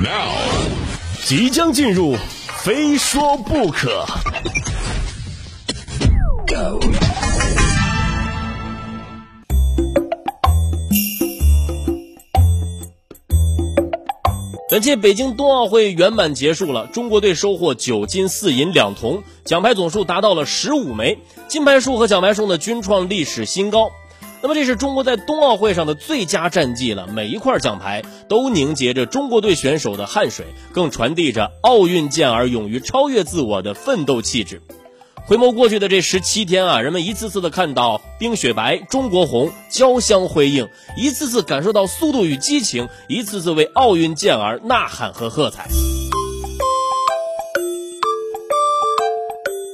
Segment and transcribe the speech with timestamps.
[0.00, 0.30] Now，
[1.24, 2.14] 即将进入，
[2.62, 4.06] 非说不可。
[14.70, 21.18] 本届北京冬奥会圆满结束了，中国队收获九金四银两铜，奖牌总数达到了十五枚，
[21.48, 23.90] 金牌数和奖牌数呢均创历史新高。
[24.40, 34.62] 那么这是中国在冬奥会上的最佳战绩了，每一块奖牌都凝结着中国队选手的汗水，更传递着奥运健儿勇于超越自我的奋斗气质。
[35.26, 45.68] 回眸过去的这十七天啊，人们一次次的看到冰雪白、中国红交相辉映，一次次感受到速度与激情，一次次为奥运健儿呐喊和喝彩。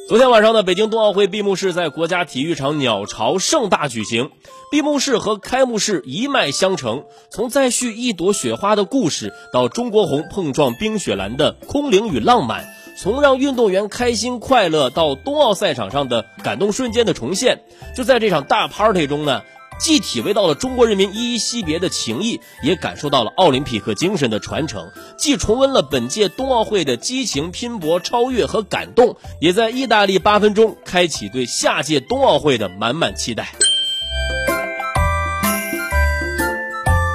[0.07, 4.31] 昨天晚上呢北京冬奥会闭幕式在国家体育场鸟巢盛大举行，
[4.71, 12.67] 闭幕式和开幕式一脉相承，从再续一朵雪花的故事，到中国红碰撞冰雪蓝的空灵与浪漫。
[12.97, 17.63] 从让运动员开心快乐到冬奥赛场上的感动瞬间的重现，
[17.97, 19.43] 就在这场大 party 中呢，
[19.79, 24.87] 既体味到了中国人民依依惜别的情谊，也感受到了奥林匹克精神的传承；
[25.19, 33.53] 既重温了本届冬奥会的激情拼搏、超越和感动，也在意大利八分钟开启对下届冬奥会的满满期待。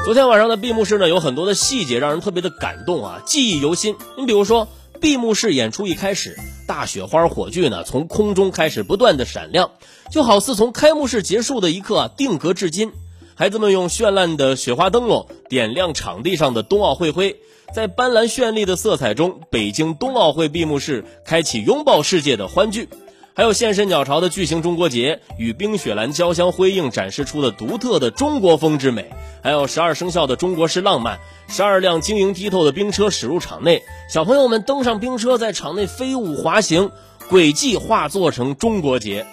[0.05, 3.95] 昨天晚上的闭幕式呢，有很多的细节让人特别的感动啊，记忆犹新。
[4.17, 4.67] 你比如说。
[5.01, 9.71] 闭幕式演出一开始，大雪花火炬呢从空中开始不断的闪亮，
[10.11, 12.91] 就好似从开幕式结束的一刻啊定格至今。
[13.33, 17.37] 孩子们用绚烂的雪花灯笼点亮场地上的冬奥会徽，
[17.73, 22.89] 在斑斓绚丽的色彩中，北京冬奥会闭幕式开启拥抱世界的欢聚。
[23.33, 29.09] 还有现身鸟巢的巨型中国结与冰雪蓝交相辉映，展示出了独特的中国风之美。
[29.41, 36.91] 还有十二生肖的中国式浪漫，十二辆晶莹剔透的冰车驶入场内，小朋友们登上冰车，在场内飞舞滑行，
[37.29, 39.25] 轨迹化作成中国结。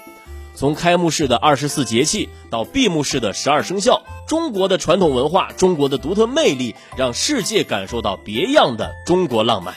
[0.55, 9.75] 从开幕式的二十四节气到闭幕式的十二生肖，中国的传统文化，中国的独特魅力，让世界感受到别样的中国浪漫。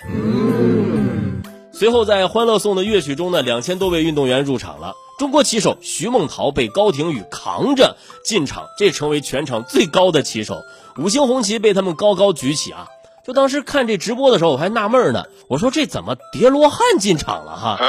[1.79, 4.95] 随后，在《欢乐颂》的乐曲中呢，两千多位运动员入场了。
[5.17, 10.57] 中国骑手徐梦桃被高廷宇扛着进场，这成为全场最高的骑手。
[10.97, 12.89] 五星红旗被他们高高举起啊！
[13.25, 17.79] 就当时看这直播的时候，我还纳闷呢，我说这怎么叠罗汉进场了哈？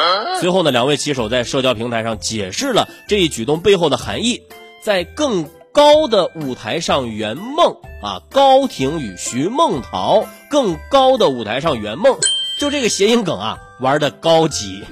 [0.41, 4.41] 随后呢，两位骑手在社交平台上解释了这一举动背后的含义，
[4.85, 7.75] 在更高的舞台上圆梦
[8.05, 8.23] 啊！
[8.31, 12.17] 高亭宇、徐梦桃，更高的舞台上圆梦。
[12.61, 14.83] 就这个谐音梗啊，玩的高级。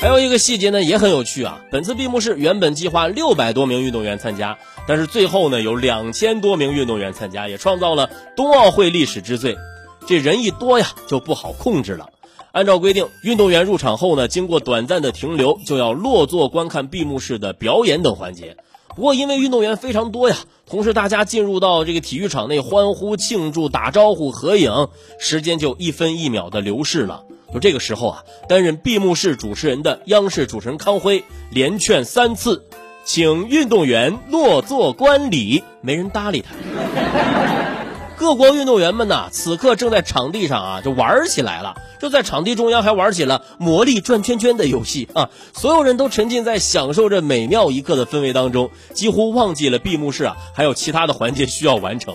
[0.00, 1.60] 还有一个细节呢，也很有趣啊。
[1.70, 4.56] 本次闭幕式原本计划六百多名运动员参加，
[4.88, 9.58] 但是最后呢有两千多名运动员参加，也创造了冬奥会历史之最。
[10.06, 12.08] 这人一多呀，就不好控制了。
[12.52, 18.56] 按照规定，运动员入场后呢，经过短暂的停留，就要落座观看闭幕式的表演等环节。
[18.96, 20.36] 不过因为运动员非常多呀，
[20.66, 27.24] 同时大家进入到这个体育场内欢呼庆祝、打招呼、合影，时间就一分一秒的流逝了。
[27.52, 32.64] 就这个时候啊，担任闭幕式主持人的央视主持人康辉连劝三次，
[33.04, 37.79] 请运动员落座观礼，没人搭理他。
[38.20, 41.80] 各国运动员们呐，此刻正在场地上啊，就玩起来了。
[41.98, 45.30] 就在场地中央还玩起了魔力转圈圈的游戏啊！
[45.54, 52.14] 所有人都沉浸在享受这美妙一刻的氛围当中，几乎忘记了闭幕式啊，还有其他的环节需要完成。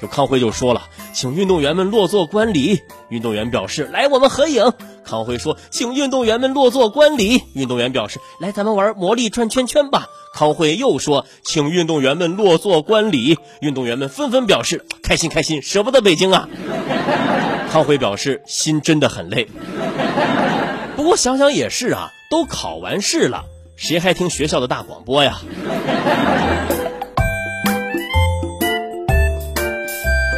[0.00, 2.80] 就康辉就说了，请运动员们落座观礼。
[3.10, 4.72] 运动员表示，来，我们合影。
[5.12, 7.42] 康辉说，请运动员们落座观礼。
[7.52, 10.06] 运动员表示，来，咱们玩魔力转圈圈吧。
[10.32, 16.48] 康辉又说：“请运动员们落座观礼。”运动员们纷纷表示：“开心开心，舍不得北京啊！”
[17.70, 19.46] 康辉表示：“心真的很累。”
[20.96, 23.44] 不过想想也是啊，都考完试了，
[23.76, 25.40] 谁还听学校的大广播呀？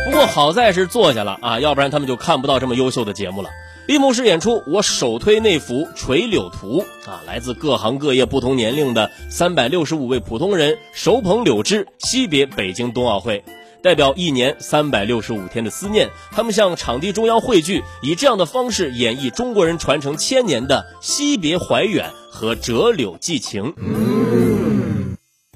[0.05, 3.51] 不过好在是坐下了啊，要不然他们就看不到这么优秀的节目了。
[3.87, 13.45] 闭幕式演出，我首推那幅垂柳图啊，来自各行各业、不同年龄的三百六十五位普通人手捧柳枝，惜别北京冬奥会，
[13.83, 16.09] 代表一年三百六十五天的思念。
[16.33, 23.75] 他们向场地中央汇聚，以这样的方式演绎中国人传承千年的惜别怀远和折柳寄情。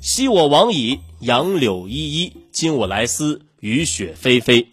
[0.02, 4.66] 昔我往矣，杨柳依依；今我来思，雨雪霏霏。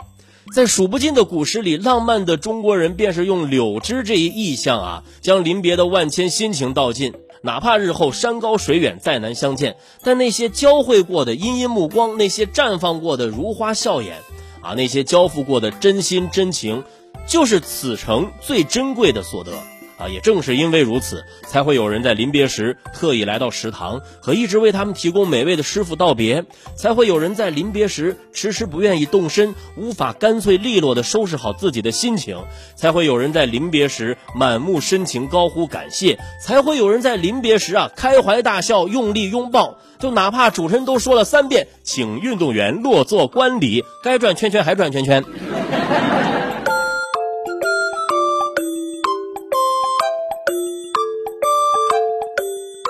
[0.53, 7.13] 在数不尽的古诗里，浪漫的中国人便是用柳枝这一意象啊，将临别的万千心情道尽。
[7.41, 14.17] 哪怕日后山高水远再难相见，但那些交汇过的殷殷目光，那些绽放过的如花笑颜，
[14.61, 16.83] 啊，那些交付过的真心真情，
[17.27, 19.51] 就是此城最珍贵的所得。
[19.97, 26.43] 啊，也正是因为如此，才会有人在临别时特意来到食堂，和一直为他们提供美味的师傅道别；
[26.75, 32.39] 才会有人在临别时迟迟不愿意动身，无法干脆利落地收拾好自己的心情；
[32.75, 39.77] 才会有人在临别时满目深情高呼感谢；才会有人在临别时啊开怀大笑，用力拥抱。
[39.97, 45.23] 就哪怕主持人都说了三遍，请运动员落座观礼，该转圈圈还转圈圈。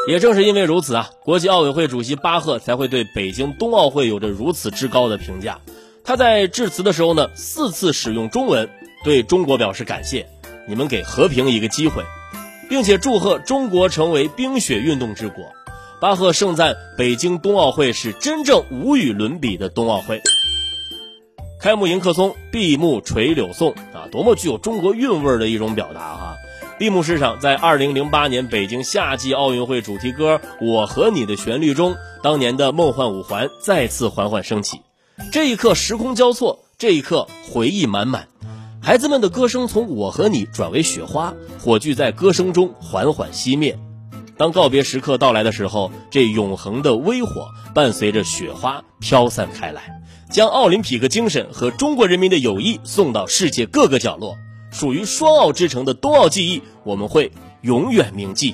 [0.07, 5.59] 也正是因为如此啊，国际奥委会主席巴赫才会对北京冬奥会有着如此之高的评价。
[6.03, 8.69] 他在致辞的时候呢，四次使用中文
[9.03, 10.27] 对中国表示感谢，
[10.67, 12.03] 你们给和平一个机会，
[12.69, 15.43] 并且祝贺中国成为冰雪运动之国。
[15.99, 20.21] 巴赫盛赞北京冬奥会是真正无与伦比的冬奥会。
[21.59, 26.35] 开幕迎客松，闭幕垂柳颂啊，多么具有中国韵味的一种表达哈。
[26.77, 34.81] 闭幕式上，在2008年北京夏季奥运会主题歌《我和你》的旋律中，当年的梦幻五环再次缓缓升起。
[35.31, 38.27] 这一刻，时空交错；这一刻，回忆满满。
[38.81, 43.79] 孩子们的歌声从“我和你”转为雪花，火炬在歌声中缓缓熄灭。
[44.35, 54.35] 当告别时刻到来的时候，这永恒的微火伴随着雪花飘散开来，将奥林匹克精神和中国人民的友谊送到世界各个角落。
[54.75, 57.31] 属于双奥之城的冬奥记忆，我们会
[57.61, 58.53] 永远铭记。